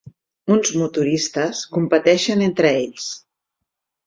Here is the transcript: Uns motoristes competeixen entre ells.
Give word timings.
Uns 0.53 0.71
motoristes 0.83 1.61
competeixen 1.75 2.43
entre 2.47 2.73
ells. 2.81 3.13